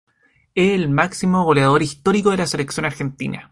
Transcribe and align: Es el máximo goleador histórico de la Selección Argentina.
Es 0.55 0.71
el 0.71 0.89
máximo 0.89 1.43
goleador 1.43 1.83
histórico 1.83 2.31
de 2.31 2.37
la 2.37 2.47
Selección 2.47 2.87
Argentina. 2.87 3.49